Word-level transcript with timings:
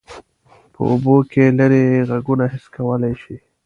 په 0.73 0.79
اوبو 0.89 1.15
کې 1.31 1.43
لیرې 1.57 1.83
غږونه 2.09 2.45
حس 2.53 2.65
کولی 2.75 3.13
شي. 3.21 3.37